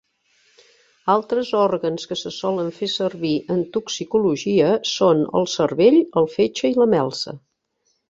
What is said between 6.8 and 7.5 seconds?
la melsa.